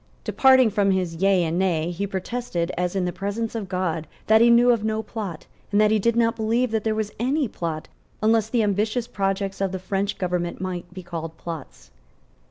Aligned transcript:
Departing 0.23 0.71
from 0.71 0.89
his 0.89 1.13
Yea 1.13 1.43
and 1.43 1.59
Nay, 1.59 1.91
he 1.91 2.07
protested, 2.07 2.71
as 2.75 2.95
in 2.95 3.05
the 3.05 3.13
presence 3.13 3.53
of 3.53 3.69
God, 3.69 4.07
that 4.25 4.41
he 4.41 4.49
knew 4.49 4.71
of 4.71 4.83
no 4.83 5.03
plot, 5.03 5.45
and 5.71 5.79
that 5.79 5.91
he 5.91 5.99
did 5.99 6.15
not 6.15 6.35
believe 6.35 6.71
that 6.71 6.83
there 6.83 6.95
was 6.95 7.11
any 7.19 7.47
plot, 7.47 7.87
unless 8.23 8.49
the 8.49 8.63
ambitious 8.63 9.05
projects 9.07 9.61
of 9.61 9.71
the 9.71 9.77
French 9.77 10.17
government 10.17 10.59
might 10.59 10.91
be 10.91 11.03
called 11.03 11.37
plots. 11.37 11.91